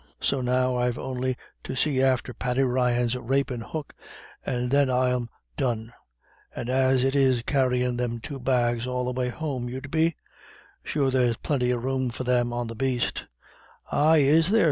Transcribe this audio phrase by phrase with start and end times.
[0.19, 3.93] So now I've on'y to see after Paddy Ryan's rapin' hook,
[4.43, 5.93] and then I'm done.
[6.55, 10.15] And is it carryin' them two bags all the way home you'd be?
[10.83, 13.27] Sure there's plinty of room for them on the baste."
[13.91, 14.59] "Ay, is there?"